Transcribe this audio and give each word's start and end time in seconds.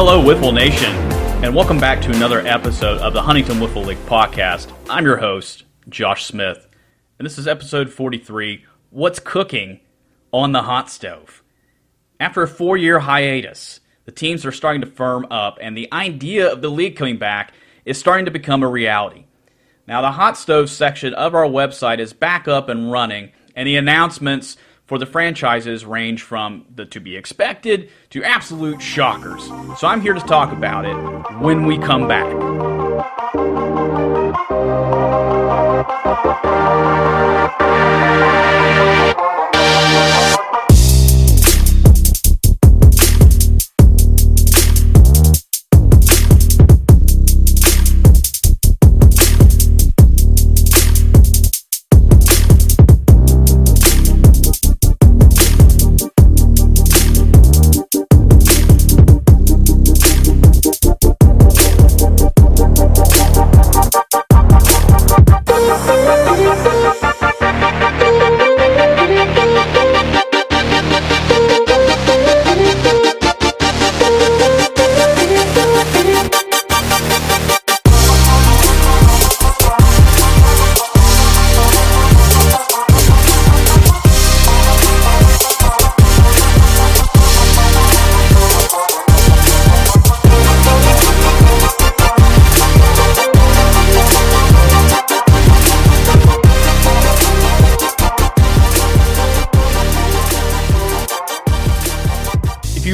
Hello, 0.00 0.22
Wiffle 0.22 0.54
Nation, 0.54 0.92
and 1.42 1.56
welcome 1.56 1.80
back 1.80 2.00
to 2.02 2.12
another 2.12 2.38
episode 2.46 2.98
of 2.98 3.14
the 3.14 3.20
Huntington 3.20 3.56
Wiffle 3.56 3.84
League 3.84 3.98
podcast. 4.06 4.72
I'm 4.88 5.04
your 5.04 5.16
host, 5.16 5.64
Josh 5.88 6.24
Smith, 6.24 6.68
and 7.18 7.26
this 7.26 7.36
is 7.36 7.48
episode 7.48 7.90
43 7.90 8.64
What's 8.90 9.18
Cooking 9.18 9.80
on 10.32 10.52
the 10.52 10.62
Hot 10.62 10.88
Stove? 10.88 11.42
After 12.20 12.44
a 12.44 12.46
four 12.46 12.76
year 12.76 13.00
hiatus, 13.00 13.80
the 14.04 14.12
teams 14.12 14.46
are 14.46 14.52
starting 14.52 14.82
to 14.82 14.86
firm 14.86 15.26
up, 15.32 15.58
and 15.60 15.76
the 15.76 15.92
idea 15.92 16.52
of 16.52 16.62
the 16.62 16.70
league 16.70 16.94
coming 16.94 17.18
back 17.18 17.52
is 17.84 17.98
starting 17.98 18.26
to 18.26 18.30
become 18.30 18.62
a 18.62 18.68
reality. 18.68 19.24
Now, 19.88 20.00
the 20.00 20.12
hot 20.12 20.38
stove 20.38 20.70
section 20.70 21.12
of 21.12 21.34
our 21.34 21.42
website 21.42 21.98
is 21.98 22.12
back 22.12 22.46
up 22.46 22.68
and 22.68 22.92
running, 22.92 23.32
and 23.56 23.66
the 23.66 23.74
announcements 23.74 24.58
for 24.88 24.98
the 24.98 25.06
franchises 25.06 25.84
range 25.84 26.22
from 26.22 26.64
the 26.74 26.86
to 26.86 26.98
be 26.98 27.14
expected 27.14 27.90
to 28.08 28.24
absolute 28.24 28.80
shockers. 28.80 29.44
So 29.78 29.86
I'm 29.86 30.00
here 30.00 30.14
to 30.14 30.20
talk 30.20 30.50
about 30.50 30.86
it 30.86 30.96
when 31.40 31.66
we 31.66 31.76
come 31.78 32.08
back. 32.08 32.26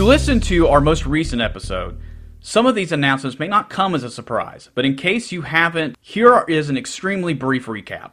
You 0.04 0.10
listen 0.10 0.38
to 0.38 0.69
our 0.69 0.82
most 0.82 1.06
recent 1.06 1.41
episode, 1.41 1.98
some 2.38 2.66
of 2.66 2.75
these 2.75 2.92
announcements 2.92 3.38
may 3.38 3.48
not 3.48 3.70
come 3.70 3.94
as 3.94 4.04
a 4.04 4.10
surprise, 4.10 4.69
but 4.75 4.84
in 4.84 4.97
case 4.97 5.32
you 5.32 5.41
haven't, 5.41 5.97
here 5.98 6.44
is 6.47 6.69
an 6.69 6.76
extremely 6.76 7.32
brief 7.32 7.65
recap. 7.65 8.10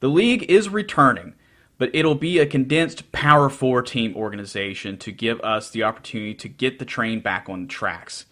The 0.00 0.10
league 0.10 0.42
is 0.50 0.68
returning, 0.68 1.32
but 1.78 1.88
it'll 1.94 2.16
be 2.16 2.38
a 2.38 2.44
condensed 2.44 3.12
Power 3.12 3.48
4 3.48 3.80
team 3.80 4.14
organization 4.14 4.98
to 4.98 5.10
give 5.10 5.40
us 5.40 5.70
the 5.70 5.84
opportunity 5.84 6.34
to 6.34 6.50
get 6.50 6.78
the 6.78 6.84
train 6.84 7.20
back 7.20 7.48
on 7.48 7.62
the 7.62 7.68
tracks. 7.68 8.26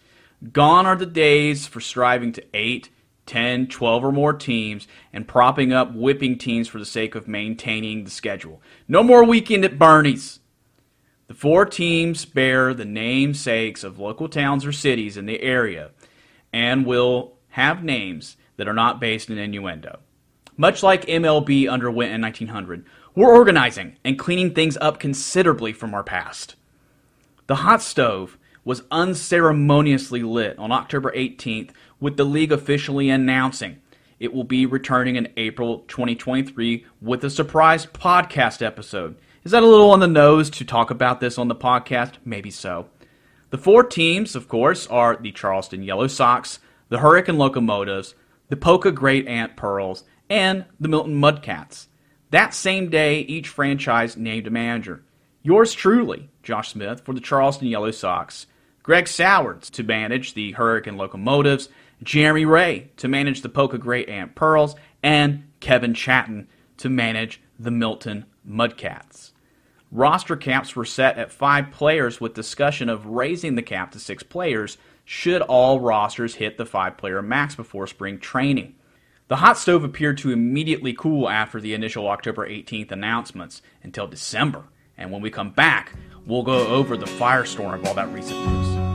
Gone 0.53 0.85
are 0.85 0.95
the 0.95 1.07
days 1.07 1.65
for 1.65 1.81
striving 1.81 2.31
to 2.33 2.43
8, 2.53 2.89
10, 3.25 3.65
12 3.65 4.03
or 4.05 4.11
more 4.11 4.33
teams 4.33 4.87
and 5.11 5.27
propping 5.27 5.73
up 5.73 5.91
whipping 5.95 6.37
teams 6.37 6.67
for 6.67 6.77
the 6.77 6.85
sake 6.85 7.15
of 7.15 7.27
maintaining 7.27 8.03
the 8.03 8.11
schedule. 8.11 8.61
No 8.87 9.01
more 9.01 9.23
weekend 9.23 9.65
at 9.65 9.79
Bernie's. 9.79 10.40
The 11.31 11.37
four 11.37 11.65
teams 11.65 12.25
bear 12.25 12.73
the 12.73 12.83
namesakes 12.83 13.85
of 13.85 13.99
local 13.99 14.27
towns 14.27 14.65
or 14.65 14.73
cities 14.73 15.15
in 15.15 15.27
the 15.27 15.41
area 15.41 15.91
and 16.51 16.85
will 16.85 17.37
have 17.51 17.85
names 17.85 18.35
that 18.57 18.67
are 18.67 18.73
not 18.73 18.99
based 18.99 19.29
in 19.29 19.37
innuendo. 19.37 19.99
Much 20.57 20.83
like 20.83 21.05
MLB 21.05 21.71
underwent 21.71 22.11
in 22.11 22.21
1900, 22.21 22.85
we're 23.15 23.33
organizing 23.33 23.95
and 24.03 24.19
cleaning 24.19 24.53
things 24.53 24.75
up 24.81 24.99
considerably 24.99 25.71
from 25.71 25.93
our 25.93 26.03
past. 26.03 26.55
The 27.47 27.55
hot 27.55 27.81
stove 27.81 28.37
was 28.65 28.83
unceremoniously 28.91 30.23
lit 30.23 30.59
on 30.59 30.73
October 30.73 31.13
18th 31.13 31.69
with 32.01 32.17
the 32.17 32.25
league 32.25 32.51
officially 32.51 33.09
announcing 33.09 33.79
it 34.21 34.35
will 34.35 34.43
be 34.43 34.67
returning 34.67 35.15
in 35.15 35.33
April 35.35 35.79
2023 35.87 36.85
with 37.01 37.23
a 37.23 37.29
surprise 37.31 37.87
podcast 37.87 38.61
episode. 38.61 39.15
Is 39.43 39.53
that 39.53 39.63
a 39.63 39.67
little 39.67 39.89
on 39.89 39.99
the 39.99 40.07
nose 40.07 40.51
to 40.51 40.65
talk 40.65 40.91
about 40.91 41.19
this 41.19 41.39
on 41.39 41.47
the 41.47 41.55
podcast? 41.55 42.13
Maybe 42.23 42.51
so. 42.51 42.89
The 43.49 43.57
four 43.57 43.83
teams, 43.83 44.35
of 44.35 44.47
course, 44.47 44.85
are 44.85 45.17
the 45.17 45.31
Charleston 45.31 45.81
Yellow 45.81 46.05
Sox, 46.05 46.59
the 46.89 46.99
Hurricane 46.99 47.39
Locomotives, 47.39 48.13
the 48.49 48.55
Poca 48.55 48.91
Great 48.91 49.27
Ant 49.27 49.55
Pearls, 49.55 50.03
and 50.29 50.65
the 50.79 50.87
Milton 50.87 51.19
Mudcats. 51.19 51.87
That 52.29 52.53
same 52.53 52.91
day, 52.91 53.21
each 53.21 53.47
franchise 53.47 54.15
named 54.15 54.45
a 54.45 54.51
manager. 54.51 55.03
Yours 55.41 55.73
truly, 55.73 56.29
Josh 56.43 56.69
Smith, 56.69 57.01
for 57.01 57.15
the 57.15 57.19
Charleston 57.19 57.67
Yellow 57.67 57.89
Sox, 57.89 58.45
Greg 58.83 59.07
Sowards 59.07 59.71
to 59.71 59.81
manage 59.81 60.35
the 60.35 60.51
Hurricane 60.51 60.97
Locomotives, 60.97 61.67
Jeremy 62.03 62.45
Ray 62.45 62.91
to 62.97 63.07
manage 63.07 63.41
the 63.41 63.49
Poca 63.49 63.79
Great 63.79 64.07
Ant 64.07 64.35
Pearls, 64.35 64.75
and 65.01 65.45
Kevin 65.59 65.95
Chatton 65.95 66.47
to 66.77 66.89
manage 66.89 67.41
the 67.59 67.71
Milton 67.71 68.25
Mudcats. 68.47 69.30
Roster 69.91 70.37
caps 70.37 70.73
were 70.73 70.85
set 70.85 71.17
at 71.17 71.33
five 71.33 71.69
players 71.71 72.21
with 72.21 72.33
discussion 72.33 72.87
of 72.87 73.05
raising 73.05 73.55
the 73.55 73.61
cap 73.61 73.91
to 73.91 73.99
six 73.99 74.23
players 74.23 74.77
should 75.03 75.41
all 75.41 75.81
rosters 75.81 76.35
hit 76.35 76.57
the 76.57 76.65
five 76.65 76.97
player 76.97 77.21
max 77.21 77.55
before 77.55 77.87
spring 77.87 78.17
training. 78.17 78.75
The 79.27 79.37
hot 79.37 79.57
stove 79.57 79.83
appeared 79.83 80.17
to 80.19 80.31
immediately 80.31 80.93
cool 80.93 81.29
after 81.29 81.59
the 81.59 81.73
initial 81.73 82.07
October 82.07 82.47
18th 82.47 82.91
announcements 82.91 83.61
until 83.83 84.07
December. 84.07 84.63
And 84.97 85.11
when 85.11 85.21
we 85.21 85.29
come 85.29 85.51
back, 85.51 85.93
we'll 86.25 86.43
go 86.43 86.67
over 86.67 86.95
the 86.95 87.05
firestorm 87.05 87.73
of 87.73 87.85
all 87.85 87.93
that 87.95 88.13
recent 88.13 88.45
news. 88.47 88.90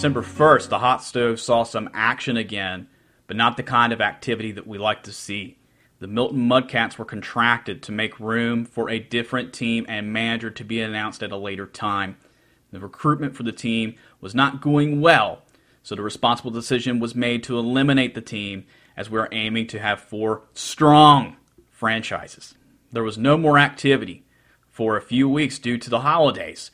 December 0.00 0.22
1st, 0.22 0.70
the 0.70 0.78
hot 0.78 1.04
stove 1.04 1.38
saw 1.38 1.62
some 1.62 1.90
action 1.92 2.38
again, 2.38 2.88
but 3.26 3.36
not 3.36 3.58
the 3.58 3.62
kind 3.62 3.92
of 3.92 4.00
activity 4.00 4.50
that 4.50 4.66
we 4.66 4.78
like 4.78 5.02
to 5.02 5.12
see. 5.12 5.58
The 5.98 6.06
Milton 6.06 6.48
Mudcats 6.48 6.96
were 6.96 7.04
contracted 7.04 7.82
to 7.82 7.92
make 7.92 8.18
room 8.18 8.64
for 8.64 8.88
a 8.88 8.98
different 8.98 9.52
team 9.52 9.84
and 9.90 10.10
manager 10.10 10.50
to 10.52 10.64
be 10.64 10.80
announced 10.80 11.22
at 11.22 11.32
a 11.32 11.36
later 11.36 11.66
time. 11.66 12.16
The 12.72 12.80
recruitment 12.80 13.36
for 13.36 13.42
the 13.42 13.52
team 13.52 13.94
was 14.22 14.34
not 14.34 14.62
going 14.62 15.02
well, 15.02 15.42
so 15.82 15.94
the 15.94 16.00
responsible 16.00 16.50
decision 16.50 16.98
was 16.98 17.14
made 17.14 17.42
to 17.42 17.58
eliminate 17.58 18.14
the 18.14 18.22
team 18.22 18.64
as 18.96 19.10
we 19.10 19.18
are 19.18 19.28
aiming 19.32 19.66
to 19.66 19.80
have 19.80 20.00
four 20.00 20.44
strong 20.54 21.36
franchises. 21.68 22.54
There 22.90 23.04
was 23.04 23.18
no 23.18 23.36
more 23.36 23.58
activity 23.58 24.24
for 24.70 24.96
a 24.96 25.02
few 25.02 25.28
weeks 25.28 25.58
due 25.58 25.76
to 25.76 25.90
the 25.90 26.00
holidays, 26.00 26.70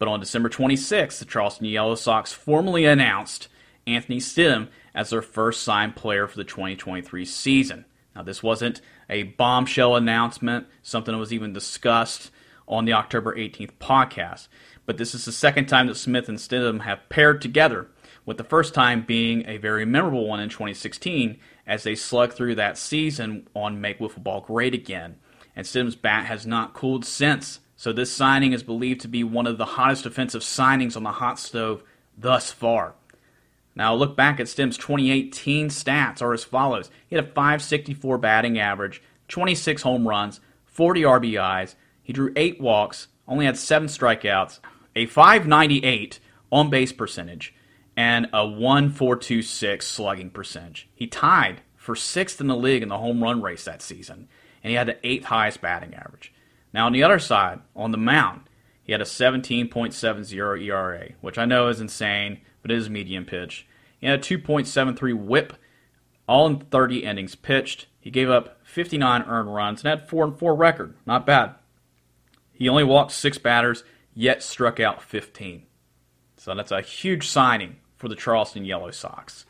but 0.00 0.08
on 0.08 0.18
December 0.18 0.48
26th, 0.48 1.18
the 1.18 1.26
Charleston 1.26 1.66
Yellow 1.66 1.94
Sox 1.94 2.32
formally 2.32 2.86
announced 2.86 3.48
Anthony 3.86 4.18
Stidham 4.18 4.68
as 4.94 5.10
their 5.10 5.20
first 5.20 5.62
signed 5.62 5.94
player 5.94 6.26
for 6.26 6.38
the 6.38 6.44
2023 6.44 7.26
season. 7.26 7.84
Now, 8.16 8.22
this 8.22 8.42
wasn't 8.42 8.80
a 9.10 9.24
bombshell 9.24 9.94
announcement, 9.96 10.66
something 10.82 11.12
that 11.12 11.18
was 11.18 11.34
even 11.34 11.52
discussed 11.52 12.30
on 12.66 12.86
the 12.86 12.94
October 12.94 13.36
18th 13.36 13.72
podcast, 13.78 14.48
but 14.86 14.96
this 14.96 15.14
is 15.14 15.26
the 15.26 15.32
second 15.32 15.66
time 15.66 15.86
that 15.88 15.96
Smith 15.96 16.30
and 16.30 16.38
Stidham 16.38 16.80
have 16.80 17.08
paired 17.10 17.42
together, 17.42 17.88
with 18.24 18.38
the 18.38 18.44
first 18.44 18.72
time 18.72 19.04
being 19.06 19.44
a 19.46 19.58
very 19.58 19.84
memorable 19.84 20.26
one 20.26 20.40
in 20.40 20.48
2016 20.48 21.38
as 21.66 21.82
they 21.82 21.94
slug 21.94 22.32
through 22.32 22.54
that 22.54 22.78
season 22.78 23.46
on 23.54 23.82
Make 23.82 23.98
Wiffle 23.98 24.22
Ball 24.22 24.40
Great 24.40 24.72
Again. 24.72 25.16
And 25.54 25.66
Stidham's 25.66 25.94
bat 25.94 26.24
has 26.24 26.46
not 26.46 26.72
cooled 26.72 27.04
since, 27.04 27.60
so 27.80 27.94
this 27.94 28.12
signing 28.12 28.52
is 28.52 28.62
believed 28.62 29.00
to 29.00 29.08
be 29.08 29.24
one 29.24 29.46
of 29.46 29.56
the 29.56 29.64
hottest 29.64 30.04
offensive 30.04 30.42
signings 30.42 30.98
on 30.98 31.02
the 31.02 31.12
hot 31.12 31.38
stove 31.38 31.82
thus 32.14 32.52
far. 32.52 32.92
Now, 33.74 33.94
look 33.94 34.14
back 34.14 34.38
at 34.38 34.48
Stidham's 34.48 34.76
2018 34.76 35.70
stats 35.70 36.20
are 36.20 36.34
as 36.34 36.44
follows. 36.44 36.90
He 37.08 37.16
had 37.16 37.24
a 37.24 37.28
564 37.28 38.18
batting 38.18 38.58
average, 38.58 39.02
26 39.28 39.80
home 39.80 40.06
runs, 40.06 40.40
40 40.66 41.00
RBIs. 41.00 41.74
He 42.02 42.12
drew 42.12 42.34
8 42.36 42.60
walks, 42.60 43.08
only 43.26 43.46
had 43.46 43.56
7 43.56 43.88
strikeouts, 43.88 44.58
a 44.94 45.06
598 45.06 46.20
on 46.52 46.68
base 46.68 46.92
percentage, 46.92 47.54
and 47.96 48.26
a 48.34 48.46
1426 48.46 49.86
slugging 49.86 50.28
percentage. 50.28 50.86
He 50.94 51.06
tied 51.06 51.62
for 51.76 51.96
sixth 51.96 52.42
in 52.42 52.46
the 52.46 52.56
league 52.56 52.82
in 52.82 52.90
the 52.90 52.98
home 52.98 53.22
run 53.22 53.40
race 53.40 53.64
that 53.64 53.80
season, 53.80 54.28
and 54.62 54.70
he 54.70 54.76
had 54.76 54.88
the 54.88 54.98
eighth 55.02 55.24
highest 55.24 55.62
batting 55.62 55.94
average. 55.94 56.34
Now, 56.72 56.86
on 56.86 56.92
the 56.92 57.02
other 57.02 57.18
side, 57.18 57.60
on 57.74 57.90
the 57.90 57.98
mound, 57.98 58.42
he 58.82 58.92
had 58.92 59.00
a 59.00 59.04
17.70 59.04 60.62
ERA, 60.62 61.08
which 61.20 61.38
I 61.38 61.44
know 61.44 61.68
is 61.68 61.80
insane, 61.80 62.40
but 62.62 62.70
it 62.70 62.78
is 62.78 62.90
medium 62.90 63.24
pitch. 63.24 63.66
He 63.98 64.06
had 64.06 64.18
a 64.18 64.22
2.73 64.22 65.14
whip, 65.14 65.54
all 66.26 66.46
in 66.46 66.58
30 66.58 67.04
innings 67.04 67.34
pitched. 67.34 67.86
He 67.98 68.10
gave 68.10 68.30
up 68.30 68.60
59 68.64 69.22
earned 69.22 69.54
runs 69.54 69.84
and 69.84 69.90
had 69.90 70.08
4 70.08 70.24
and 70.24 70.38
4 70.38 70.54
record. 70.54 70.94
Not 71.06 71.26
bad. 71.26 71.54
He 72.52 72.68
only 72.68 72.84
walked 72.84 73.12
six 73.12 73.38
batters, 73.38 73.84
yet 74.14 74.42
struck 74.42 74.80
out 74.80 75.02
15. 75.02 75.66
So 76.36 76.54
that's 76.54 76.72
a 76.72 76.80
huge 76.80 77.28
signing 77.28 77.76
for 77.96 78.08
the 78.08 78.16
Charleston 78.16 78.64
Yellow 78.64 78.90
Sox. 78.90 79.44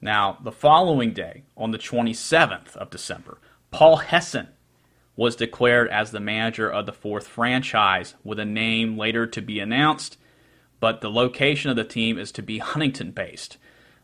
Now, 0.00 0.38
the 0.42 0.52
following 0.52 1.12
day, 1.12 1.44
on 1.56 1.70
the 1.70 1.78
27th 1.78 2.76
of 2.76 2.90
December, 2.90 3.38
Paul 3.70 3.96
Hesson 3.96 4.48
was 5.16 5.34
declared 5.34 5.88
as 5.88 6.10
the 6.10 6.20
manager 6.20 6.70
of 6.70 6.86
the 6.86 6.92
fourth 6.92 7.26
franchise, 7.26 8.14
with 8.22 8.38
a 8.38 8.44
name 8.44 8.96
later 8.98 9.26
to 9.26 9.40
be 9.40 9.58
announced, 9.58 10.18
but 10.78 11.00
the 11.00 11.10
location 11.10 11.70
of 11.70 11.76
the 11.76 11.84
team 11.84 12.18
is 12.18 12.30
to 12.32 12.42
be 12.42 12.58
Huntington 12.58 13.12
based. 13.12 13.56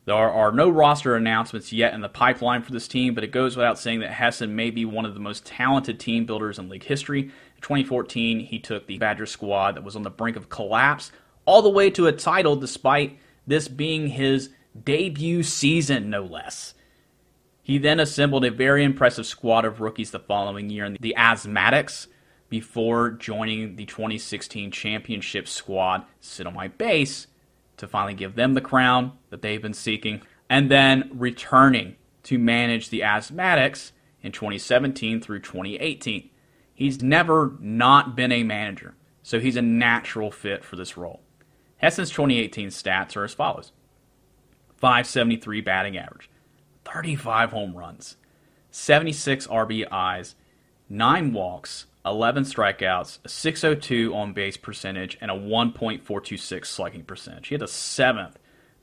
There 0.04 0.16
are 0.16 0.50
no 0.50 0.68
roster 0.68 1.14
announcements 1.14 1.72
yet 1.72 1.94
in 1.94 2.00
the 2.00 2.08
pipeline 2.08 2.62
for 2.62 2.72
this 2.72 2.88
team, 2.88 3.14
but 3.14 3.22
it 3.22 3.30
goes 3.30 3.56
without 3.56 3.78
saying 3.78 4.00
that 4.00 4.10
Hesson 4.10 4.56
may 4.56 4.70
be 4.70 4.84
one 4.84 5.04
of 5.04 5.14
the 5.14 5.20
most 5.20 5.46
talented 5.46 6.00
team 6.00 6.26
builders 6.26 6.58
in 6.58 6.68
league 6.68 6.82
history. 6.82 7.22
In 7.22 7.60
2014, 7.60 8.40
he 8.40 8.58
took 8.58 8.86
the 8.86 8.98
Badger 8.98 9.26
squad 9.26 9.76
that 9.76 9.84
was 9.84 9.94
on 9.94 10.02
the 10.02 10.10
brink 10.10 10.36
of 10.36 10.48
collapse 10.48 11.12
all 11.44 11.62
the 11.62 11.68
way 11.68 11.88
to 11.90 12.08
a 12.08 12.12
title, 12.12 12.56
despite 12.56 13.18
this 13.46 13.68
being 13.68 14.08
his 14.08 14.50
debut 14.84 15.42
season, 15.42 16.10
no 16.10 16.24
less. 16.24 16.74
He 17.62 17.78
then 17.78 18.00
assembled 18.00 18.44
a 18.44 18.50
very 18.50 18.82
impressive 18.82 19.24
squad 19.24 19.64
of 19.64 19.80
rookies 19.80 20.10
the 20.10 20.18
following 20.18 20.68
year 20.68 20.84
in 20.84 20.96
the 21.00 21.14
Asthmatics 21.16 22.08
before 22.48 23.10
joining 23.10 23.76
the 23.76 23.86
2016 23.86 24.72
championship 24.72 25.46
squad, 25.46 26.04
Sit 26.20 26.46
on 26.46 26.54
My 26.54 26.68
Base, 26.68 27.28
to 27.76 27.86
finally 27.86 28.14
give 28.14 28.34
them 28.34 28.54
the 28.54 28.60
crown 28.60 29.12
that 29.30 29.42
they've 29.42 29.62
been 29.62 29.74
seeking, 29.74 30.22
and 30.50 30.70
then 30.70 31.08
returning 31.14 31.96
to 32.24 32.38
manage 32.38 32.90
the 32.90 33.00
Asthmatics 33.00 33.92
in 34.22 34.32
2017 34.32 35.20
through 35.20 35.40
2018. 35.40 36.30
He's 36.74 37.02
never 37.02 37.54
not 37.60 38.16
been 38.16 38.32
a 38.32 38.42
manager, 38.42 38.94
so 39.22 39.38
he's 39.38 39.56
a 39.56 39.62
natural 39.62 40.30
fit 40.30 40.64
for 40.64 40.76
this 40.76 40.96
role. 40.96 41.22
Hesson's 41.76 42.10
2018 42.10 42.68
stats 42.68 43.16
are 43.16 43.24
as 43.24 43.34
follows 43.34 43.72
573 44.76 45.60
batting 45.60 45.96
average, 45.96 46.28
35 46.84 47.50
home 47.50 47.76
runs, 47.76 48.16
76 48.70 49.46
RBIs, 49.46 50.34
9 50.88 51.32
walks, 51.32 51.86
11 52.04 52.44
strikeouts, 52.44 53.18
a 53.24 53.28
602 53.28 54.14
on 54.14 54.32
base 54.32 54.56
percentage, 54.56 55.16
and 55.20 55.30
a 55.30 55.34
1.426 55.34 56.66
slugging 56.66 57.04
percentage. 57.04 57.48
He 57.48 57.54
had 57.54 57.62
the 57.62 57.68
seventh 57.68 58.38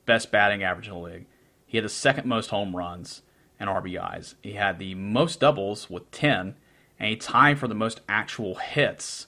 best 0.06 0.32
batting 0.32 0.64
average 0.64 0.88
in 0.88 0.94
the 0.94 1.00
league. 1.00 1.26
He 1.66 1.78
had 1.78 1.86
the 1.86 1.90
second 1.90 2.28
most 2.28 2.50
home 2.50 2.76
runs 2.76 3.22
and 3.60 3.70
RBIs. 3.70 4.36
He 4.42 4.54
had 4.54 4.80
the 4.80 4.96
most 4.96 5.40
doubles 5.40 5.90
with 5.90 6.10
10, 6.12 6.56
and 7.00 7.10
he 7.10 7.16
tied 7.16 7.60
for 7.60 7.68
the 7.68 7.76
most 7.76 8.02
actual 8.08 8.56
hits 8.56 9.28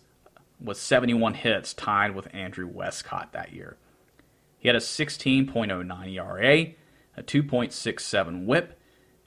with 0.64 0.78
71 0.78 1.34
hits, 1.34 1.74
tied 1.74 2.16
with 2.16 2.34
Andrew 2.34 2.68
Westcott 2.68 3.34
that 3.34 3.52
year. 3.52 3.78
He 4.60 4.68
had 4.68 4.76
a 4.76 4.80
16.09 4.80 6.14
ERA, 6.14 6.74
a 7.16 7.24
2.67 7.24 8.46
whip, 8.46 8.80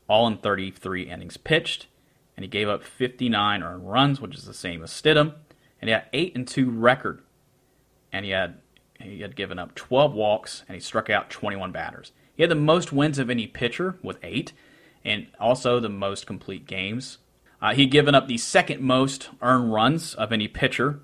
all 0.08 0.26
in 0.26 0.38
33 0.38 1.02
innings 1.10 1.36
pitched, 1.36 1.86
and 2.36 2.44
he 2.44 2.48
gave 2.48 2.68
up 2.68 2.82
59 2.82 3.62
earned 3.62 3.90
runs, 3.90 4.20
which 4.20 4.34
is 4.34 4.44
the 4.44 4.54
same 4.54 4.82
as 4.82 4.90
Stidham, 4.90 5.34
and 5.80 5.88
he 5.88 5.92
had 5.92 6.06
8 6.12 6.34
and 6.34 6.48
2 6.48 6.70
record. 6.70 7.22
And 8.12 8.24
he 8.24 8.30
had 8.30 8.60
he 9.00 9.20
had 9.20 9.36
given 9.36 9.58
up 9.58 9.74
12 9.74 10.14
walks 10.14 10.64
and 10.68 10.74
he 10.74 10.80
struck 10.80 11.10
out 11.10 11.28
21 11.28 11.72
batters. 11.72 12.12
He 12.34 12.42
had 12.42 12.50
the 12.50 12.56
most 12.56 12.92
wins 12.92 13.18
of 13.18 13.28
any 13.28 13.46
pitcher 13.46 13.98
with 14.02 14.18
8 14.22 14.52
and 15.04 15.26
also 15.38 15.80
the 15.80 15.88
most 15.88 16.26
complete 16.26 16.66
games. 16.66 17.18
Uh, 17.60 17.74
he'd 17.74 17.90
given 17.90 18.14
up 18.14 18.28
the 18.28 18.38
second 18.38 18.80
most 18.80 19.30
earned 19.42 19.72
runs 19.72 20.14
of 20.14 20.32
any 20.32 20.48
pitcher 20.48 21.00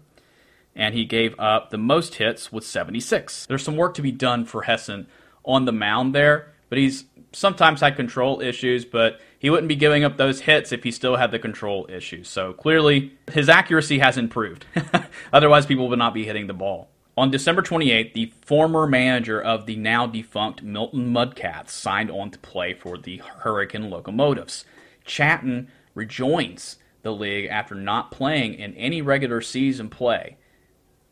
and 0.74 0.94
he 0.94 1.04
gave 1.04 1.38
up 1.38 1.70
the 1.70 1.78
most 1.78 2.14
hits 2.16 2.52
with 2.52 2.64
76. 2.64 3.46
There's 3.46 3.62
some 3.62 3.76
work 3.76 3.94
to 3.94 4.02
be 4.02 4.12
done 4.12 4.44
for 4.44 4.62
Hesson 4.62 5.06
on 5.44 5.64
the 5.64 5.72
mound 5.72 6.14
there, 6.14 6.54
but 6.70 6.78
he's 6.78 7.04
sometimes 7.32 7.82
had 7.82 7.96
control 7.96 8.40
issues, 8.40 8.86
but 8.86 9.20
he 9.38 9.50
wouldn't 9.50 9.68
be 9.68 9.76
giving 9.76 10.04
up 10.04 10.16
those 10.16 10.40
hits 10.40 10.72
if 10.72 10.82
he 10.82 10.90
still 10.90 11.16
had 11.16 11.30
the 11.30 11.38
control 11.38 11.86
issues. 11.90 12.28
So 12.28 12.54
clearly, 12.54 13.12
his 13.30 13.48
accuracy 13.48 13.98
has 13.98 14.16
improved. 14.16 14.64
Otherwise, 15.32 15.66
people 15.66 15.88
would 15.88 15.98
not 15.98 16.14
be 16.14 16.24
hitting 16.24 16.46
the 16.46 16.54
ball. 16.54 16.88
On 17.16 17.30
December 17.30 17.60
28th, 17.60 18.14
the 18.14 18.32
former 18.42 18.86
manager 18.86 19.42
of 19.42 19.66
the 19.66 19.76
now 19.76 20.06
defunct 20.06 20.62
Milton 20.62 21.12
Mudcats 21.12 21.70
signed 21.70 22.10
on 22.10 22.30
to 22.30 22.38
play 22.38 22.72
for 22.72 22.96
the 22.96 23.18
Hurricane 23.18 23.90
Locomotives. 23.90 24.64
Chatton 25.04 25.68
rejoins 25.94 26.76
the 27.02 27.12
league 27.12 27.46
after 27.50 27.74
not 27.74 28.10
playing 28.10 28.54
in 28.54 28.74
any 28.74 29.02
regular 29.02 29.40
season 29.40 29.90
play 29.90 30.36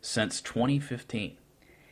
since 0.01 0.41
2015. 0.41 1.37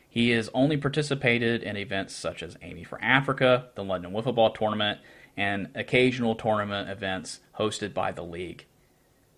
He 0.08 0.30
has 0.30 0.50
only 0.54 0.76
participated 0.76 1.62
in 1.62 1.76
events 1.76 2.14
such 2.14 2.42
as 2.42 2.56
Amy 2.62 2.84
for 2.84 3.00
Africa, 3.02 3.68
the 3.74 3.84
London 3.84 4.12
Wiffle 4.12 4.34
Ball 4.34 4.50
Tournament, 4.50 5.00
and 5.36 5.68
occasional 5.74 6.34
tournament 6.34 6.88
events 6.88 7.40
hosted 7.58 7.94
by 7.94 8.12
the 8.12 8.24
league. 8.24 8.64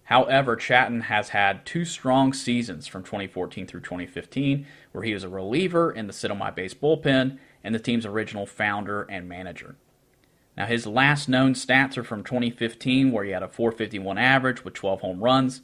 However, 0.04 0.56
Chatton 0.56 1.02
has 1.02 1.28
had 1.28 1.64
two 1.64 1.84
strong 1.84 2.32
seasons 2.32 2.88
from 2.88 3.04
2014 3.04 3.66
through 3.66 3.82
2015, 3.82 4.66
where 4.90 5.04
he 5.04 5.14
was 5.14 5.22
a 5.22 5.28
reliever 5.28 5.92
in 5.92 6.06
the 6.06 6.12
sit 6.12 6.30
on 6.30 6.38
my 6.38 6.50
base 6.50 6.74
bullpen 6.74 7.38
and 7.62 7.74
the 7.74 7.78
team's 7.78 8.06
original 8.06 8.46
founder 8.46 9.02
and 9.02 9.28
manager. 9.28 9.76
Now, 10.56 10.66
his 10.66 10.86
last 10.86 11.28
known 11.28 11.54
stats 11.54 11.96
are 11.96 12.02
from 12.02 12.24
2015, 12.24 13.12
where 13.12 13.24
he 13.24 13.30
had 13.30 13.42
a 13.42 13.48
451 13.48 14.18
average 14.18 14.64
with 14.64 14.74
12 14.74 15.00
home 15.00 15.22
runs, 15.22 15.62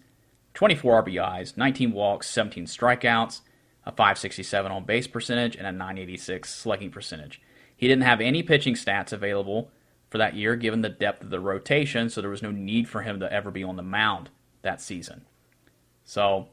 24 0.55 1.03
RBIs, 1.03 1.57
19 1.57 1.93
walks, 1.93 2.29
17 2.31 2.67
strikeouts, 2.67 3.41
a 3.87 3.93
567 3.93 4.73
on 4.73 4.85
base 4.85 5.07
percentage, 5.07 5.57
and 5.57 5.67
a 5.67 5.73
986 5.73 6.53
slugging 6.53 6.91
percentage. 6.91 7.41
He 7.77 7.87
didn't 7.87 8.03
have 8.03 8.21
any 8.21 8.43
pitching 8.43 8.75
stats 8.75 9.13
available 9.13 9.71
for 10.11 10.19
that 10.19 10.35
year 10.35 10.57
given 10.57 10.83
the 10.83 10.89
depth 10.89 11.23
of 11.23 11.31
the 11.31 11.41
rotation, 11.41 12.11
so 12.11 12.21
there 12.21 12.31
was 12.31 12.43
no 12.43 12.51
need 12.51 12.89
for 12.89 13.03
him 13.03 13.21
to 13.21 13.33
ever 13.33 13.51
be 13.51 13.63
on 13.63 13.77
the 13.77 13.83
mound 13.83 14.31
that 14.63 14.81
season. 14.81 15.25
So, 16.05 16.49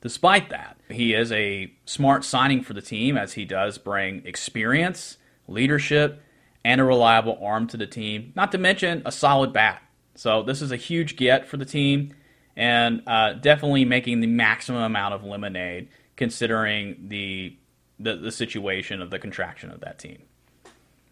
despite 0.00 0.50
that, 0.50 0.78
he 0.90 1.14
is 1.14 1.32
a 1.32 1.72
smart 1.84 2.24
signing 2.24 2.62
for 2.62 2.74
the 2.74 2.82
team 2.82 3.16
as 3.16 3.34
he 3.34 3.44
does 3.44 3.78
bring 3.78 4.26
experience, 4.26 5.18
leadership, 5.46 6.22
and 6.64 6.80
a 6.80 6.84
reliable 6.84 7.38
arm 7.42 7.66
to 7.68 7.76
the 7.76 7.86
team, 7.86 8.32
not 8.34 8.52
to 8.52 8.58
mention 8.58 9.02
a 9.04 9.12
solid 9.12 9.52
bat. 9.52 9.82
So, 10.14 10.42
this 10.42 10.60
is 10.60 10.72
a 10.72 10.76
huge 10.76 11.16
get 11.16 11.46
for 11.46 11.56
the 11.56 11.64
team 11.64 12.14
and 12.56 13.02
uh, 13.06 13.34
definitely 13.34 13.84
making 13.84 14.20
the 14.20 14.26
maximum 14.26 14.82
amount 14.82 15.14
of 15.14 15.24
lemonade 15.24 15.88
considering 16.22 17.08
the, 17.08 17.56
the, 17.98 18.16
the 18.16 18.32
situation 18.32 19.02
of 19.02 19.10
the 19.10 19.18
contraction 19.18 19.70
of 19.70 19.80
that 19.80 19.98
team. 19.98 20.22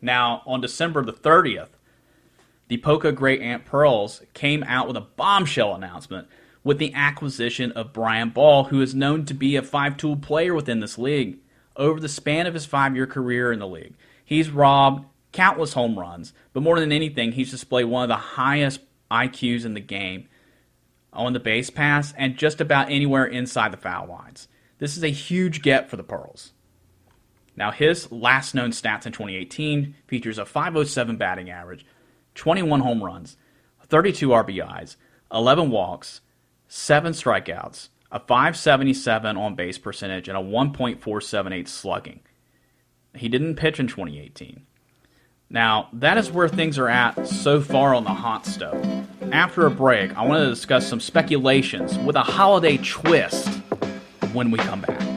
Now, 0.01 0.43
on 0.47 0.61
December 0.61 1.05
the 1.05 1.13
30th, 1.13 1.71
the 2.69 2.79
Poca 2.79 3.11
Great 3.13 3.43
Aunt 3.43 3.65
Pearls 3.65 4.23
came 4.35 4.63
out 4.63 4.87
with 4.87 4.97
a 4.97 5.01
bombshell 5.01 5.75
announcement 5.75 6.29
with 6.63 6.79
the 6.79 6.95
acquisition 6.95 7.73
of 7.73 7.93
Brian 7.93 8.31
Ball, 8.31 8.65
who 8.65 8.81
is 8.81 8.95
known 8.95 9.25
to 9.25 9.35
be 9.35 9.57
a 9.57 9.63
five 9.63 9.97
tool 9.97 10.17
player 10.17 10.55
within 10.55 10.81
this 10.81 10.97
league. 10.97 11.39
Over 11.75 11.99
the 11.99 12.09
span 12.09 12.47
of 12.47 12.55
his 12.55 12.67
five 12.67 12.95
year 12.95 13.07
career 13.07 13.51
in 13.51 13.59
the 13.59 13.67
league, 13.67 13.95
He's 14.31 14.49
robbed 14.49 15.07
countless 15.33 15.73
home 15.73 15.99
runs, 15.99 16.33
but 16.53 16.63
more 16.63 16.79
than 16.79 16.93
anything, 16.93 17.33
he's 17.33 17.51
displayed 17.51 17.87
one 17.87 18.05
of 18.05 18.09
the 18.09 18.15
highest 18.15 18.79
IQs 19.11 19.65
in 19.65 19.75
the 19.75 19.81
game 19.81 20.29
on 21.13 21.33
the 21.33 21.41
base 21.41 21.69
pass 21.69 22.15
and 22.17 22.37
just 22.37 22.61
about 22.61 22.93
anywhere 22.93 23.25
inside 23.25 23.73
the 23.73 23.77
foul 23.77 24.07
lines. 24.07 24.47
This 24.81 24.97
is 24.97 25.05
a 25.05 25.09
huge 25.09 25.63
get 25.63 25.89
for 25.89 25.97
the 25.97 26.03
Pearls. 26.03 26.53
Now, 27.55 27.71
his 27.71 28.11
last 28.11 28.55
known 28.55 28.71
stats 28.71 29.05
in 29.05 29.13
2018 29.13 29.95
features 30.07 30.39
a 30.39 30.47
507 30.47 31.17
batting 31.17 31.51
average, 31.51 31.85
21 32.35 32.81
home 32.81 33.05
runs, 33.05 33.37
32 33.87 34.31
RBIs, 34.31 34.97
11 35.33 35.71
walks, 35.71 36.23
7 36.69 37.13
strikeouts, 37.13 37.91
a 38.11 38.21
577 38.21 39.37
on 39.37 39.55
base 39.55 39.77
percentage, 39.77 40.29
and 40.29 40.39
a 40.39 40.41
1.478 40.41 41.69
slugging. 41.69 42.21
He 43.15 43.29
didn't 43.29 43.57
pitch 43.57 43.79
in 43.79 43.87
2018. 43.87 44.65
Now, 45.51 45.89
that 45.93 46.17
is 46.17 46.31
where 46.31 46.49
things 46.49 46.79
are 46.79 46.89
at 46.89 47.27
so 47.27 47.61
far 47.61 47.95
on 47.95 48.05
the 48.05 48.11
hot 48.11 48.47
stove. 48.47 48.83
After 49.33 49.67
a 49.67 49.71
break, 49.71 50.17
I 50.17 50.25
want 50.25 50.43
to 50.43 50.49
discuss 50.49 50.89
some 50.89 51.01
speculations 51.01 51.99
with 51.99 52.17
a 52.17 52.23
holiday 52.23 52.79
twist 52.79 53.60
when 54.33 54.51
we 54.51 54.59
come 54.59 54.81
back. 54.81 55.10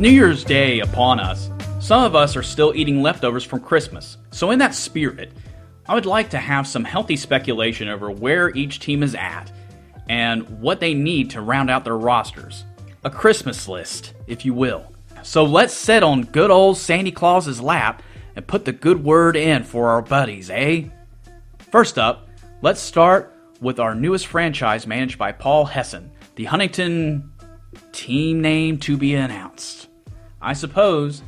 With 0.00 0.08
New 0.08 0.14
Year's 0.14 0.44
Day 0.44 0.80
upon 0.80 1.20
us, 1.20 1.50
some 1.78 2.02
of 2.02 2.16
us 2.16 2.34
are 2.34 2.42
still 2.42 2.72
eating 2.74 3.02
leftovers 3.02 3.44
from 3.44 3.60
Christmas. 3.60 4.16
So, 4.30 4.50
in 4.50 4.58
that 4.58 4.74
spirit, 4.74 5.30
I 5.86 5.92
would 5.92 6.06
like 6.06 6.30
to 6.30 6.38
have 6.38 6.66
some 6.66 6.84
healthy 6.84 7.16
speculation 7.16 7.86
over 7.86 8.10
where 8.10 8.48
each 8.56 8.80
team 8.80 9.02
is 9.02 9.14
at 9.14 9.52
and 10.08 10.48
what 10.58 10.80
they 10.80 10.94
need 10.94 11.28
to 11.32 11.42
round 11.42 11.68
out 11.68 11.84
their 11.84 11.98
rosters. 11.98 12.64
A 13.04 13.10
Christmas 13.10 13.68
list, 13.68 14.14
if 14.26 14.42
you 14.46 14.54
will. 14.54 14.90
So, 15.22 15.44
let's 15.44 15.74
sit 15.74 16.02
on 16.02 16.22
good 16.22 16.50
old 16.50 16.78
Sandy 16.78 17.12
Claus's 17.12 17.60
lap 17.60 18.02
and 18.36 18.46
put 18.46 18.64
the 18.64 18.72
good 18.72 19.04
word 19.04 19.36
in 19.36 19.64
for 19.64 19.90
our 19.90 20.00
buddies, 20.00 20.48
eh? 20.48 20.84
First 21.70 21.98
up, 21.98 22.26
let's 22.62 22.80
start 22.80 23.36
with 23.60 23.78
our 23.78 23.94
newest 23.94 24.28
franchise 24.28 24.86
managed 24.86 25.18
by 25.18 25.32
Paul 25.32 25.66
Hesson, 25.66 26.10
the 26.36 26.46
Huntington 26.46 27.30
team 27.92 28.40
name 28.40 28.78
to 28.78 28.96
be 28.96 29.14
announced. 29.14 29.89
I 30.42 30.52
suppose 30.54 31.22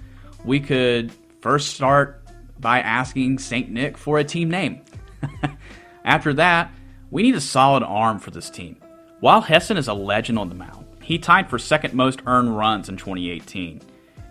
we 0.45 0.61
could 0.61 1.13
first 1.41 1.75
start 1.75 2.23
by 2.59 2.81
asking 2.81 3.39
St. 3.39 3.71
Nick 3.71 3.99
for 3.99 4.19
a 4.19 4.25
team 4.25 4.49
name. 4.51 4.81
After 6.05 6.33
that, 6.35 6.73
we 7.11 7.23
need 7.23 7.35
a 7.35 7.41
solid 7.41 7.83
arm 7.83 8.19
for 8.19 8.31
this 8.31 8.49
team. 8.49 8.77
While 9.21 9.43
Hesson 9.43 9.77
is 9.77 9.89
a 9.89 9.95
legend 9.95 10.39
on 10.39 10.49
the 10.49 10.55
mound, 10.55 10.87
he 11.03 11.19
tied 11.19 11.51
for 11.51 11.59
second 11.59 11.95
most 11.95 12.23
earned 12.27 12.57
runs 12.57 12.89
in 12.89 12.97
2018 12.97 13.81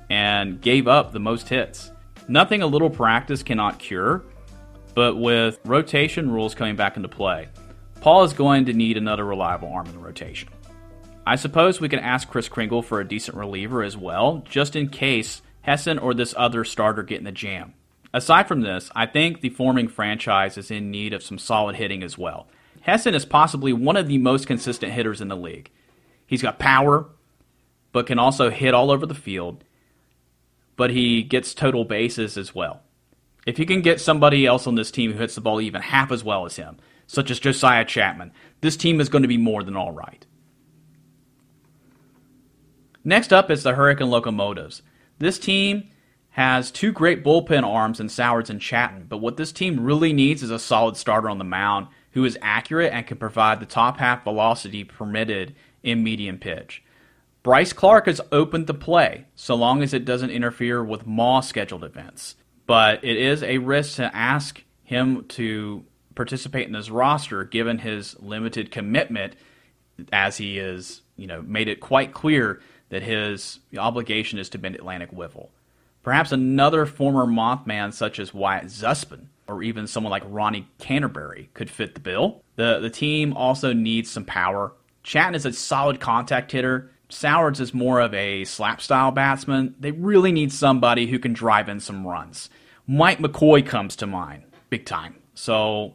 and 0.10 0.60
gave 0.62 0.88
up 0.88 1.12
the 1.12 1.20
most 1.20 1.48
hits. 1.48 1.92
Nothing 2.28 2.62
a 2.62 2.68
little 2.68 2.90
practice 2.90 3.44
cannot 3.44 3.80
cure, 3.80 4.24
but 4.96 5.16
with 5.16 5.60
rotation 5.66 6.32
rules 6.32 6.56
coming 6.56 6.76
back 6.76 6.98
into 6.98 7.08
play, 7.08 7.50
Paul 8.02 8.24
is 8.24 8.34
going 8.34 8.66
to 8.66 8.74
need 8.74 8.98
another 8.98 9.26
reliable 9.26 9.72
arm 9.72 9.88
in 9.88 9.94
the 9.94 10.00
rotation. 10.00 10.50
I 11.32 11.36
suppose 11.36 11.80
we 11.80 11.88
can 11.88 12.00
ask 12.00 12.28
Kris 12.28 12.50
Kringle 12.50 12.82
for 12.82 13.00
a 13.00 13.08
decent 13.08 13.38
reliever 13.38 13.84
as 13.84 13.96
well, 13.96 14.44
just 14.44 14.76
in 14.76 14.90
case 14.90 15.42
Hesson 15.62 15.98
or 15.98 16.14
this 16.14 16.34
other 16.36 16.66
starter 16.66 17.04
get 17.04 17.20
in 17.20 17.24
the 17.24 17.32
jam. 17.32 17.74
Aside 18.14 18.50
from 18.50 18.60
this, 18.60 18.92
I 18.98 19.06
think 19.06 19.40
the 19.40 19.48
forming 19.48 19.88
franchise 19.88 20.58
is 20.58 20.70
in 20.70 20.92
need 20.92 21.14
of 21.14 21.24
some 21.24 21.38
solid 21.38 21.78
hitting 21.78 22.04
as 22.04 22.18
well. 22.18 22.48
Hesson 22.82 23.16
is 23.16 23.24
possibly 23.24 23.72
one 23.72 23.96
of 23.96 24.10
the 24.10 24.18
most 24.18 24.46
consistent 24.46 24.92
hitters 24.92 25.22
in 25.22 25.30
the 25.30 25.38
league. 25.38 25.72
He's 26.28 26.42
got 26.42 26.60
power, 26.60 27.06
but 27.94 28.08
can 28.08 28.20
also 28.20 28.50
hit 28.50 28.74
all 28.74 28.92
over 28.92 29.06
the 29.06 29.16
field, 29.16 29.64
but 30.76 30.90
he 30.90 31.24
gets 31.24 31.54
total 31.54 31.86
bases 31.86 32.38
as 32.38 32.54
well. 32.54 32.82
If 33.48 33.58
you 33.58 33.66
can 33.66 33.80
get 33.80 34.02
somebody 34.02 34.46
else 34.46 34.68
on 34.68 34.76
this 34.76 34.92
team 34.92 35.14
who 35.14 35.20
hits 35.20 35.36
the 35.36 35.40
ball 35.40 35.62
even 35.62 35.82
half 35.82 36.12
as 36.12 36.26
well 36.26 36.46
as 36.46 36.58
him, 36.58 36.76
such 37.08 37.32
as 37.32 37.40
Josiah 37.40 37.86
Chapman, 37.86 38.34
this 38.60 38.76
team 38.76 39.00
is 39.00 39.08
going 39.08 39.22
to 39.22 39.30
be 39.30 39.38
more 39.38 39.64
than 39.64 39.78
all 39.78 39.94
right. 39.94 40.26
Next 43.04 43.34
up 43.34 43.50
is 43.50 43.64
the 43.64 43.74
Hurricane 43.74 44.10
Locomotives. 44.10 44.84
This 45.18 45.40
team 45.40 45.90
has 46.32 46.72
two 46.72 46.92
great 46.92 47.24
bullpen 47.24 47.64
arms 47.64 48.00
in 48.00 48.10
Sowards 48.10 48.50
and 48.50 48.62
Chatton, 48.62 49.06
but 49.10 49.18
what 49.18 49.38
this 49.38 49.52
team 49.52 49.84
really 49.84 50.14
needs 50.14 50.44
is 50.44 50.52
a 50.52 50.60
solid 50.60 50.96
starter 50.96 51.30
on 51.30 51.40
the 51.40 51.44
mound 51.44 51.88
who 52.12 52.24
is 52.24 52.38
accurate 52.42 52.94
and 52.94 53.08
can 53.08 53.18
provide 53.18 53.60
the 53.60 53.66
top 53.66 53.98
half 53.98 54.24
velocity 54.24 54.84
permitted 54.84 55.56
in 55.84 56.04
medium 56.04 56.38
pitch. 56.38 56.84
Bryce 57.44 57.74
Clark 57.74 58.08
is 58.08 58.22
open 58.32 58.66
to 58.68 58.74
play 58.74 59.26
so 59.36 59.56
long 59.56 59.82
as 59.82 59.94
it 59.94 60.06
doesn't 60.06 60.30
interfere 60.30 60.84
with 60.84 61.08
MAW 61.08 61.42
scheduled 61.42 61.84
events, 61.84 62.36
but 62.68 63.04
it 63.04 63.18
is 63.18 63.42
a 63.42 63.58
risk 63.58 63.96
to 63.96 64.16
ask 64.16 64.64
him 64.84 65.26
to 65.26 65.84
participate 66.14 66.68
in 66.68 66.74
this 66.74 66.90
roster 66.90 67.44
given 67.44 67.80
his 67.80 68.16
limited 68.20 68.70
commitment 68.70 69.36
as 70.14 70.38
he 70.38 70.60
is, 70.60 71.02
you 71.16 71.26
know, 71.26 71.42
made 71.42 71.68
it 71.68 71.80
quite 71.80 72.14
clear 72.14 72.62
that 72.92 73.02
his 73.02 73.60
obligation 73.78 74.38
is 74.38 74.50
to 74.50 74.60
Mid 74.60 74.76
Atlantic 74.76 75.12
Wiffle. 75.12 75.48
Perhaps 76.04 76.32
another 76.32 76.86
former 76.86 77.26
Mothman 77.26 77.94
such 77.94 78.20
as 78.20 78.34
Wyatt 78.34 78.66
Zuspin 78.66 79.26
or 79.48 79.64
even 79.64 79.88
someone 79.88 80.12
like 80.12 80.24
Ronnie 80.28 80.68
Canterbury 80.78 81.50
could 81.54 81.70
fit 81.70 81.96
the 81.96 82.00
bill. 82.00 82.44
The 82.58 82.80
the 82.80 82.90
team 82.90 83.34
also 83.34 83.74
needs 83.74 84.12
some 84.12 84.26
power. 84.26 84.74
Chatton 85.04 85.36
is 85.36 85.46
a 85.46 85.54
solid 85.54 86.00
contact 86.00 86.52
hitter. 86.52 86.92
Sowards 87.10 87.60
is 87.60 87.74
more 87.74 88.00
of 88.00 88.14
a 88.14 88.46
slap 88.46 88.82
style 88.82 89.12
batsman. 89.12 89.76
They 89.80 89.92
really 89.92 90.32
need 90.32 90.54
somebody 90.54 91.08
who 91.08 91.20
can 91.20 91.34
drive 91.34 91.68
in 91.68 91.80
some 91.80 92.06
runs. 92.06 92.50
Mike 92.88 93.20
McCoy 93.20 93.66
comes 93.66 93.96
to 93.98 94.08
mind, 94.08 94.44
big 94.70 94.86
time. 94.86 95.16
So 95.34 95.94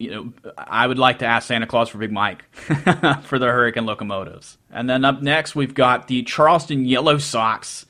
you 0.00 0.10
know, 0.10 0.52
I 0.56 0.86
would 0.86 0.98
like 0.98 1.18
to 1.18 1.26
ask 1.26 1.46
Santa 1.46 1.66
Claus 1.66 1.90
for 1.90 1.98
Big 1.98 2.10
Mike 2.10 2.50
for 2.54 3.38
the 3.38 3.46
Hurricane 3.46 3.84
Locomotives. 3.84 4.56
And 4.70 4.88
then 4.88 5.04
up 5.04 5.20
next, 5.20 5.54
we've 5.54 5.74
got 5.74 6.08
the 6.08 6.22
Charleston 6.22 6.86
Yellow 6.86 7.18
Sox. 7.18 7.84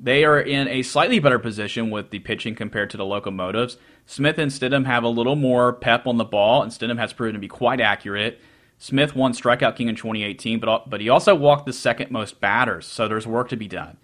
They 0.00 0.24
are 0.24 0.40
in 0.40 0.68
a 0.68 0.82
slightly 0.82 1.18
better 1.18 1.38
position 1.38 1.90
with 1.90 2.10
the 2.10 2.20
pitching 2.20 2.54
compared 2.54 2.88
to 2.90 2.96
the 2.96 3.04
Locomotives. 3.04 3.76
Smith 4.06 4.38
and 4.38 4.50
Stidham 4.50 4.86
have 4.86 5.04
a 5.04 5.08
little 5.08 5.36
more 5.36 5.74
pep 5.74 6.06
on 6.06 6.16
the 6.16 6.24
ball, 6.24 6.62
and 6.62 6.72
Stidham 6.72 6.98
has 6.98 7.12
proven 7.12 7.34
to 7.34 7.38
be 7.38 7.46
quite 7.46 7.80
accurate. 7.80 8.40
Smith 8.78 9.14
won 9.14 9.34
Strikeout 9.34 9.76
King 9.76 9.88
in 9.88 9.96
2018, 9.96 10.60
but, 10.60 10.88
but 10.88 11.02
he 11.02 11.10
also 11.10 11.34
walked 11.34 11.66
the 11.66 11.74
second 11.74 12.10
most 12.10 12.40
batters, 12.40 12.86
so 12.86 13.06
there's 13.06 13.26
work 13.26 13.50
to 13.50 13.56
be 13.56 13.68
done. 13.68 13.98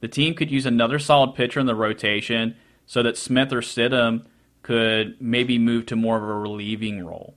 The 0.00 0.08
team 0.08 0.34
could 0.34 0.50
use 0.50 0.66
another 0.66 0.98
solid 0.98 1.34
pitcher 1.34 1.58
in 1.58 1.66
the 1.66 1.74
rotation 1.74 2.54
so 2.84 3.02
that 3.02 3.16
Smith 3.16 3.50
or 3.50 3.62
Stidham– 3.62 4.26
could 4.68 5.16
maybe 5.18 5.58
move 5.58 5.86
to 5.86 5.96
more 5.96 6.18
of 6.18 6.22
a 6.22 6.26
relieving 6.26 7.02
role. 7.02 7.34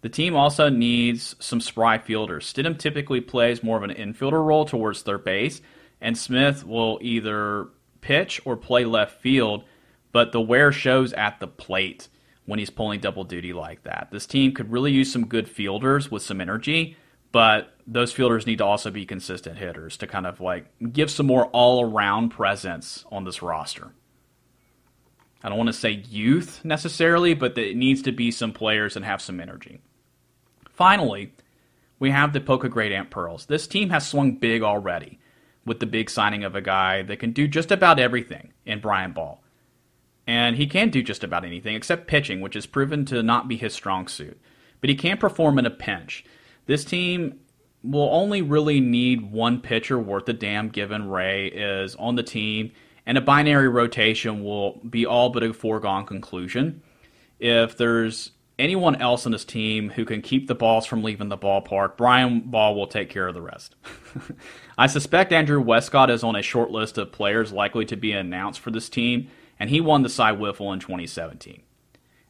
The 0.00 0.08
team 0.08 0.34
also 0.34 0.70
needs 0.70 1.36
some 1.38 1.60
spry 1.60 1.98
fielders. 1.98 2.50
Stidham 2.50 2.78
typically 2.78 3.20
plays 3.20 3.62
more 3.62 3.76
of 3.76 3.82
an 3.82 3.90
infielder 3.90 4.42
role 4.42 4.64
towards 4.64 5.02
third 5.02 5.22
base, 5.22 5.60
and 6.00 6.16
Smith 6.16 6.64
will 6.64 6.98
either 7.02 7.68
pitch 8.00 8.40
or 8.46 8.56
play 8.56 8.86
left 8.86 9.20
field, 9.20 9.64
but 10.10 10.32
the 10.32 10.40
wear 10.40 10.72
shows 10.72 11.12
at 11.12 11.38
the 11.38 11.46
plate 11.46 12.08
when 12.46 12.58
he's 12.58 12.70
pulling 12.70 13.00
double 13.00 13.24
duty 13.24 13.52
like 13.52 13.82
that. 13.82 14.08
This 14.10 14.26
team 14.26 14.54
could 14.54 14.72
really 14.72 14.90
use 14.90 15.12
some 15.12 15.26
good 15.26 15.50
fielders 15.50 16.10
with 16.10 16.22
some 16.22 16.40
energy, 16.40 16.96
but 17.30 17.74
those 17.86 18.10
fielders 18.10 18.46
need 18.46 18.56
to 18.56 18.64
also 18.64 18.90
be 18.90 19.04
consistent 19.04 19.58
hitters 19.58 19.98
to 19.98 20.06
kind 20.06 20.26
of 20.26 20.40
like 20.40 20.64
give 20.94 21.10
some 21.10 21.26
more 21.26 21.44
all 21.48 21.84
around 21.84 22.30
presence 22.30 23.04
on 23.12 23.24
this 23.24 23.42
roster. 23.42 23.92
I 25.42 25.48
don't 25.48 25.58
want 25.58 25.68
to 25.68 25.72
say 25.72 26.04
youth 26.08 26.64
necessarily, 26.64 27.34
but 27.34 27.56
it 27.56 27.76
needs 27.76 28.02
to 28.02 28.12
be 28.12 28.30
some 28.30 28.52
players 28.52 28.96
and 28.96 29.04
have 29.04 29.22
some 29.22 29.40
energy. 29.40 29.80
Finally, 30.68 31.32
we 31.98 32.10
have 32.10 32.32
the 32.32 32.40
Poca 32.40 32.68
Great 32.68 32.92
Ant 32.92 33.10
Pearls. 33.10 33.46
This 33.46 33.66
team 33.66 33.90
has 33.90 34.08
swung 34.08 34.36
big 34.36 34.62
already 34.62 35.18
with 35.64 35.80
the 35.80 35.86
big 35.86 36.10
signing 36.10 36.44
of 36.44 36.54
a 36.54 36.60
guy 36.60 37.02
that 37.02 37.18
can 37.18 37.32
do 37.32 37.46
just 37.46 37.70
about 37.70 37.98
everything 37.98 38.52
in 38.64 38.80
Brian 38.80 39.12
Ball. 39.12 39.42
And 40.26 40.56
he 40.56 40.66
can 40.66 40.90
do 40.90 41.02
just 41.02 41.24
about 41.24 41.44
anything 41.44 41.74
except 41.74 42.06
pitching, 42.06 42.40
which 42.40 42.54
has 42.54 42.66
proven 42.66 43.04
to 43.06 43.22
not 43.22 43.48
be 43.48 43.56
his 43.56 43.74
strong 43.74 44.08
suit. 44.08 44.40
But 44.80 44.90
he 44.90 44.96
can 44.96 45.18
perform 45.18 45.58
in 45.58 45.66
a 45.66 45.70
pinch. 45.70 46.24
This 46.66 46.84
team 46.84 47.40
will 47.82 48.08
only 48.12 48.42
really 48.42 48.80
need 48.80 49.32
one 49.32 49.60
pitcher 49.60 49.98
worth 49.98 50.28
a 50.28 50.32
damn 50.32 50.68
given 50.68 51.08
Ray 51.08 51.48
is 51.48 51.94
on 51.96 52.14
the 52.14 52.22
team, 52.22 52.72
and 53.06 53.18
a 53.18 53.20
binary 53.20 53.68
rotation 53.68 54.44
will 54.44 54.80
be 54.88 55.06
all 55.06 55.30
but 55.30 55.42
a 55.42 55.52
foregone 55.52 56.06
conclusion. 56.06 56.82
If 57.38 57.76
there's 57.76 58.32
anyone 58.58 58.96
else 58.96 59.24
on 59.24 59.32
this 59.32 59.44
team 59.44 59.90
who 59.90 60.04
can 60.04 60.20
keep 60.20 60.46
the 60.46 60.54
balls 60.54 60.86
from 60.86 61.02
leaving 61.02 61.28
the 61.28 61.38
ballpark, 61.38 61.96
Brian 61.96 62.40
Ball 62.40 62.74
will 62.74 62.86
take 62.86 63.08
care 63.08 63.26
of 63.26 63.34
the 63.34 63.42
rest. 63.42 63.74
I 64.78 64.86
suspect 64.86 65.32
Andrew 65.32 65.60
Westcott 65.60 66.10
is 66.10 66.22
on 66.22 66.36
a 66.36 66.42
short 66.42 66.70
list 66.70 66.98
of 66.98 67.12
players 67.12 67.52
likely 67.52 67.86
to 67.86 67.96
be 67.96 68.12
announced 68.12 68.60
for 68.60 68.70
this 68.70 68.88
team, 68.88 69.28
and 69.58 69.70
he 69.70 69.80
won 69.80 70.02
the 70.02 70.08
Cy 70.08 70.32
Wiffle 70.32 70.72
in 70.72 70.80
2017 70.80 71.62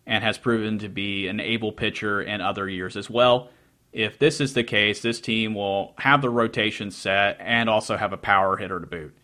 and 0.06 0.24
has 0.24 0.38
proven 0.38 0.78
to 0.78 0.88
be 0.88 1.28
an 1.28 1.40
able 1.40 1.72
pitcher 1.72 2.22
in 2.22 2.40
other 2.40 2.68
years 2.68 2.96
as 2.96 3.10
well 3.10 3.50
if 3.92 4.18
this 4.18 4.40
is 4.40 4.54
the 4.54 4.64
case, 4.64 5.02
this 5.02 5.20
team 5.20 5.54
will 5.54 5.94
have 5.98 6.22
the 6.22 6.30
rotation 6.30 6.90
set 6.90 7.36
and 7.40 7.68
also 7.68 7.96
have 7.96 8.12
a 8.12 8.16
power 8.16 8.56
hitter 8.56 8.80
to 8.80 8.86
boot. 8.86 9.16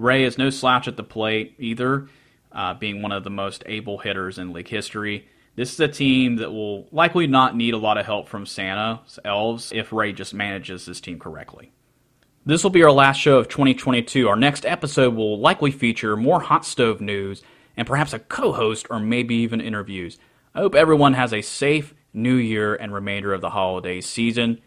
Ray 0.00 0.24
is 0.24 0.38
no 0.38 0.48
slouch 0.48 0.88
at 0.88 0.96
the 0.96 1.04
plate 1.04 1.54
either, 1.58 2.08
uh, 2.52 2.72
being 2.72 3.02
one 3.02 3.12
of 3.12 3.22
the 3.22 3.28
most 3.28 3.62
able 3.66 3.98
hitters 3.98 4.38
in 4.38 4.54
league 4.54 4.68
history. 4.68 5.28
This 5.56 5.74
is 5.74 5.80
a 5.80 5.88
team 5.88 6.36
that 6.36 6.50
will 6.50 6.88
likely 6.90 7.26
not 7.26 7.54
need 7.54 7.74
a 7.74 7.78
lot 7.78 7.98
of 7.98 8.06
help 8.06 8.26
from 8.26 8.46
Santa's 8.46 9.18
elves 9.26 9.72
if 9.74 9.92
Ray 9.92 10.14
just 10.14 10.32
manages 10.32 10.86
this 10.86 11.02
team 11.02 11.18
correctly. 11.18 11.72
This 12.46 12.64
will 12.64 12.70
be 12.70 12.82
our 12.82 12.90
last 12.90 13.18
show 13.18 13.36
of 13.36 13.48
2022. 13.48 14.26
Our 14.26 14.36
next 14.36 14.64
episode 14.64 15.14
will 15.14 15.38
likely 15.38 15.70
feature 15.70 16.16
more 16.16 16.40
hot 16.40 16.64
stove 16.64 17.02
news 17.02 17.42
and 17.76 17.86
perhaps 17.86 18.14
a 18.14 18.20
co 18.20 18.52
host 18.52 18.86
or 18.88 19.00
maybe 19.00 19.34
even 19.34 19.60
interviews. 19.60 20.18
I 20.54 20.60
hope 20.60 20.74
everyone 20.74 21.12
has 21.12 21.34
a 21.34 21.42
safe 21.42 21.92
New 22.14 22.36
Year 22.36 22.74
and 22.74 22.94
remainder 22.94 23.34
of 23.34 23.42
the 23.42 23.50
holiday 23.50 24.00
season. 24.00 24.62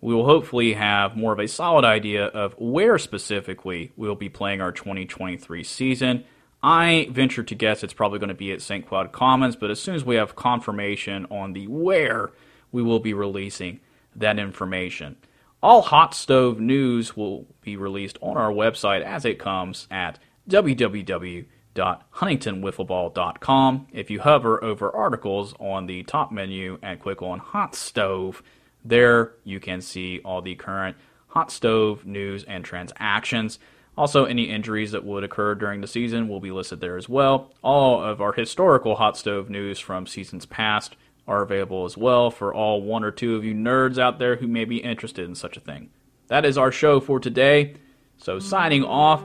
We 0.00 0.14
will 0.14 0.24
hopefully 0.24 0.74
have 0.74 1.16
more 1.16 1.32
of 1.32 1.38
a 1.38 1.48
solid 1.48 1.84
idea 1.84 2.26
of 2.26 2.54
where 2.58 2.98
specifically 2.98 3.92
we'll 3.96 4.14
be 4.14 4.28
playing 4.28 4.60
our 4.60 4.72
2023 4.72 5.64
season. 5.64 6.24
I 6.62 7.08
venture 7.10 7.42
to 7.42 7.54
guess 7.54 7.82
it's 7.82 7.92
probably 7.92 8.18
going 8.18 8.28
to 8.28 8.34
be 8.34 8.52
at 8.52 8.62
St. 8.62 8.86
Cloud 8.86 9.12
Commons, 9.12 9.56
but 9.56 9.70
as 9.70 9.80
soon 9.80 9.94
as 9.94 10.04
we 10.04 10.16
have 10.16 10.36
confirmation 10.36 11.26
on 11.30 11.52
the 11.52 11.66
where, 11.66 12.30
we 12.72 12.82
will 12.82 13.00
be 13.00 13.14
releasing 13.14 13.80
that 14.14 14.38
information. 14.38 15.16
All 15.62 15.82
hot 15.82 16.14
stove 16.14 16.60
news 16.60 17.16
will 17.16 17.46
be 17.62 17.76
released 17.76 18.18
on 18.20 18.36
our 18.36 18.50
website 18.50 19.02
as 19.02 19.24
it 19.24 19.38
comes 19.38 19.86
at 19.90 20.18
www 20.48 21.46
www.huntingtonwiffleball.com. 21.76 23.86
If 23.92 24.10
you 24.10 24.20
hover 24.20 24.64
over 24.64 24.94
articles 24.94 25.54
on 25.60 25.86
the 25.86 26.02
top 26.02 26.32
menu 26.32 26.78
and 26.82 27.00
click 27.00 27.22
on 27.22 27.38
Hot 27.38 27.74
Stove, 27.74 28.42
there 28.88 29.32
you 29.44 29.60
can 29.60 29.80
see 29.80 30.20
all 30.24 30.42
the 30.42 30.54
current 30.54 30.96
hot 31.28 31.50
stove 31.50 32.06
news 32.06 32.44
and 32.44 32.64
transactions. 32.64 33.58
Also, 33.98 34.24
any 34.24 34.44
injuries 34.44 34.92
that 34.92 35.04
would 35.04 35.24
occur 35.24 35.54
during 35.54 35.80
the 35.80 35.86
season 35.86 36.28
will 36.28 36.40
be 36.40 36.50
listed 36.50 36.80
there 36.80 36.96
as 36.96 37.08
well. 37.08 37.50
All 37.62 38.02
of 38.02 38.20
our 38.20 38.32
historical 38.32 38.96
hot 38.96 39.16
stove 39.16 39.48
news 39.48 39.78
from 39.78 40.06
seasons 40.06 40.44
past 40.44 40.96
are 41.26 41.42
available 41.42 41.84
as 41.84 41.96
well 41.96 42.30
for 42.30 42.54
all 42.54 42.82
one 42.82 43.04
or 43.04 43.10
two 43.10 43.36
of 43.36 43.44
you 43.44 43.54
nerds 43.54 43.98
out 43.98 44.18
there 44.18 44.36
who 44.36 44.46
may 44.46 44.64
be 44.64 44.78
interested 44.78 45.26
in 45.26 45.34
such 45.34 45.56
a 45.56 45.60
thing. 45.60 45.90
That 46.28 46.44
is 46.44 46.58
our 46.58 46.72
show 46.72 47.00
for 47.00 47.18
today. 47.20 47.74
So, 48.18 48.38
signing 48.38 48.84
off, 48.84 49.22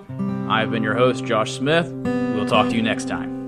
I've 0.50 0.72
been 0.72 0.84
your 0.84 0.96
host, 0.96 1.26
Josh 1.26 1.52
Smith. 1.54 1.90
We'll 1.92 2.46
talk 2.46 2.70
to 2.70 2.76
you 2.76 2.82
next 2.82 3.08
time. 3.08 3.41